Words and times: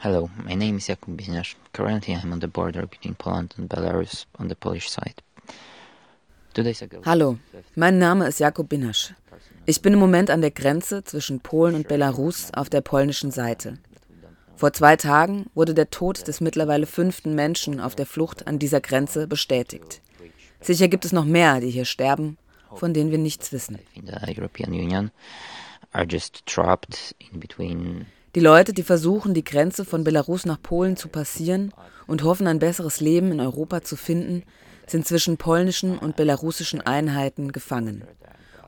Hello, 0.00 0.30
my 0.44 0.54
name 0.54 0.76
is 0.76 0.86
Jakub 0.86 1.16
Biniasz. 1.16 1.56
Currently 1.72 2.14
I'm 2.14 2.32
on 2.32 2.38
the 2.38 2.46
border 2.46 2.86
between 2.86 3.16
Poland 3.16 3.56
and 3.58 3.68
Belarus 3.68 4.26
on 4.38 4.48
the 4.48 4.54
Polish 4.54 4.88
side. 4.88 5.16
Hallo, 7.04 7.36
mein 7.74 7.98
Name 7.98 8.28
ist 8.28 8.38
Jakub 8.38 8.68
Binasch. 8.68 9.12
Ich 9.66 9.82
bin 9.82 9.94
im 9.94 9.98
Moment 9.98 10.30
an 10.30 10.40
der 10.40 10.52
Grenze 10.52 11.02
zwischen 11.02 11.40
Polen 11.40 11.74
und 11.74 11.88
Belarus 11.88 12.52
auf 12.54 12.70
der 12.70 12.80
polnischen 12.80 13.32
Seite. 13.32 13.78
Vor 14.54 14.72
zwei 14.72 14.94
Tagen 14.94 15.46
wurde 15.54 15.74
der 15.74 15.90
Tod 15.90 16.28
des 16.28 16.40
mittlerweile 16.40 16.86
fünften 16.86 17.34
Menschen 17.34 17.80
auf 17.80 17.96
der 17.96 18.06
Flucht 18.06 18.46
an 18.46 18.60
dieser 18.60 18.80
Grenze 18.80 19.26
bestätigt. 19.26 20.00
Sicher 20.60 20.86
gibt 20.86 21.06
es 21.06 21.12
noch 21.12 21.24
mehr, 21.24 21.58
die 21.58 21.70
hier 21.70 21.84
sterben, 21.84 22.38
von 22.72 22.94
denen 22.94 23.10
wir 23.10 23.18
nichts 23.18 23.50
wissen. 23.52 23.80
Die 28.38 28.44
Leute, 28.44 28.72
die 28.72 28.84
versuchen, 28.84 29.34
die 29.34 29.42
Grenze 29.42 29.84
von 29.84 30.04
Belarus 30.04 30.46
nach 30.46 30.62
Polen 30.62 30.96
zu 30.96 31.08
passieren 31.08 31.74
und 32.06 32.22
hoffen, 32.22 32.46
ein 32.46 32.60
besseres 32.60 33.00
Leben 33.00 33.32
in 33.32 33.40
Europa 33.40 33.82
zu 33.82 33.96
finden, 33.96 34.44
sind 34.86 35.08
zwischen 35.08 35.38
polnischen 35.38 35.98
und 35.98 36.14
belarussischen 36.14 36.80
Einheiten 36.80 37.50
gefangen. 37.50 38.04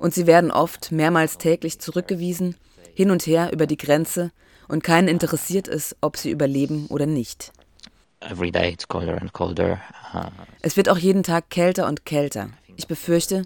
Und 0.00 0.12
sie 0.12 0.26
werden 0.26 0.50
oft 0.50 0.90
mehrmals 0.90 1.38
täglich 1.38 1.78
zurückgewiesen, 1.78 2.56
hin 2.94 3.12
und 3.12 3.28
her 3.28 3.52
über 3.52 3.68
die 3.68 3.76
Grenze, 3.76 4.32
und 4.66 4.82
keinen 4.82 5.06
interessiert 5.06 5.68
es, 5.68 5.94
ob 6.00 6.16
sie 6.16 6.32
überleben 6.32 6.88
oder 6.88 7.06
nicht. 7.06 7.52
Es 10.62 10.76
wird 10.76 10.88
auch 10.88 10.98
jeden 10.98 11.22
Tag 11.22 11.48
kälter 11.48 11.86
und 11.86 12.04
kälter. 12.04 12.50
Ich 12.80 12.86
befürchte, 12.86 13.42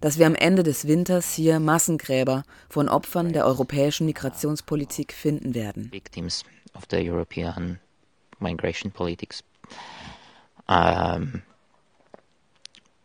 dass 0.00 0.18
wir 0.18 0.26
am 0.26 0.34
Ende 0.34 0.64
des 0.64 0.88
Winters 0.88 1.34
hier 1.34 1.60
Massengräber 1.60 2.42
von 2.68 2.88
Opfern 2.88 3.32
der 3.32 3.46
europäischen 3.46 4.06
Migrationspolitik 4.06 5.12
finden 5.12 5.54
werden. 5.54 5.92
Victims 5.92 6.42
of 6.74 6.82
the 6.90 6.96
European 7.08 7.78
migration 8.40 8.90
politics. 8.90 9.44
Um, 10.66 11.42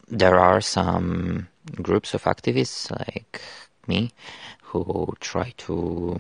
there 0.08 0.40
are 0.40 0.64
some 0.64 1.46
groups 1.76 2.16
of 2.16 2.26
activists 2.26 2.90
like 2.90 3.40
me 3.86 4.10
who 4.74 5.14
try 5.20 5.54
to 5.58 6.18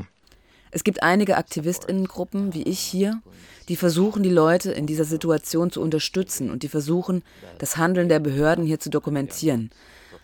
es 0.71 0.83
gibt 0.83 1.03
einige 1.03 1.37
Aktivistinnengruppen 1.37 2.53
wie 2.53 2.63
ich 2.63 2.79
hier, 2.79 3.21
die 3.69 3.75
versuchen, 3.75 4.23
die 4.23 4.29
Leute 4.29 4.71
in 4.71 4.85
dieser 4.87 5.05
Situation 5.05 5.71
zu 5.71 5.81
unterstützen 5.81 6.49
und 6.49 6.63
die 6.63 6.67
versuchen, 6.69 7.23
das 7.57 7.77
Handeln 7.77 8.09
der 8.09 8.19
Behörden 8.19 8.65
hier 8.65 8.79
zu 8.79 8.89
dokumentieren. 8.89 9.71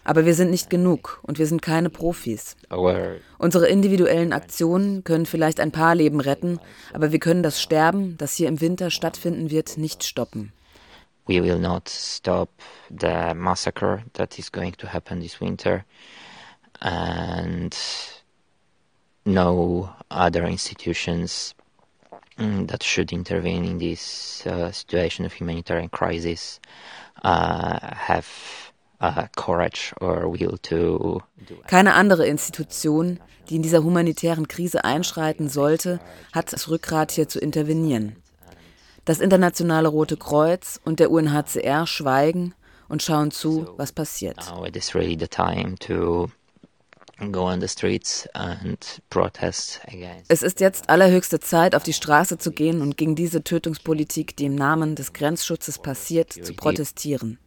Aber 0.06 0.26
wir 0.26 0.36
sind 0.36 0.52
nicht 0.52 0.70
genug 0.70 1.22
und 1.24 1.40
wir 1.40 1.48
sind 1.48 1.62
keine 1.62 1.90
Profis. 1.90 2.58
Unsere 3.38 3.68
individuellen 3.68 4.34
Aktionen 4.34 5.04
können 5.04 5.26
vielleicht 5.26 5.60
ein 5.60 5.72
paar 5.72 5.96
Leben 5.96 6.20
retten, 6.20 6.60
aber 6.92 7.12
wir 7.12 7.20
können 7.20 7.44
das 7.44 7.62
Sterben, 7.62 8.18
das 8.18 8.34
hier 8.34 8.50
im 8.50 8.60
Winter 8.60 8.92
stattfinden 8.92 9.50
wird, 9.50 9.78
nicht 9.78 10.04
stoppen 10.04 10.52
we 11.26 11.40
will 11.40 11.60
not 11.60 11.88
stop 11.88 12.50
the 12.90 13.34
massacre 13.36 14.04
that 14.14 14.38
is 14.38 14.50
going 14.50 14.74
to 14.74 14.88
happen 14.88 15.20
this 15.20 15.40
winter 15.40 15.86
and 16.82 17.76
no 19.26 19.90
other 20.12 20.46
institutions 20.46 21.56
mm, 22.38 22.68
that 22.68 22.84
should 22.84 23.12
intervene 23.12 23.66
in 23.66 23.78
this 23.80 24.46
uh, 24.46 24.72
situation 24.72 25.26
of 25.26 25.34
humanitarian 25.34 25.90
crisis 25.90 26.60
uh, 27.24 27.80
have 27.96 28.28
uh, 29.02 29.28
courage 29.36 29.94
or 30.02 30.30
will 30.30 30.58
to 30.58 31.22
Keine 31.68 31.94
andere 31.94 32.26
Institution, 32.26 33.20
die 33.50 33.56
in 33.58 33.64
dieser 33.64 33.84
humanitären 33.84 34.48
Krise 34.48 34.84
einschreiten 34.84 35.50
sollte, 35.50 36.00
hat 36.32 36.54
das 36.54 36.70
Rückgrat 36.70 37.12
hier 37.12 37.28
zu 37.28 37.40
intervenieren. 37.40 38.16
Das 39.06 39.20
Internationale 39.20 39.90
Rote 39.90 40.16
Kreuz 40.16 40.80
und 40.86 41.02
der 41.02 41.12
UNHCR 41.12 41.86
schweigen 41.86 42.56
und 42.88 43.04
schauen 43.04 43.32
zu, 43.32 43.68
was 43.76 43.92
passiert. 43.92 44.38
Es 50.28 50.42
ist 50.42 50.60
jetzt 50.60 50.90
allerhöchste 50.90 51.40
Zeit, 51.40 51.76
auf 51.76 51.84
die 51.84 51.94
Straße 51.94 52.38
zu 52.38 52.52
gehen 52.52 52.82
und 52.82 52.98
gegen 52.98 53.16
diese 53.16 53.44
Tötungspolitik, 53.44 54.36
die 54.36 54.46
im 54.46 54.56
Namen 54.56 54.96
des 54.96 55.14
Grenzschutzes 55.14 55.80
passiert, 55.80 56.34
zu 56.34 56.54
protestieren. 56.54 57.40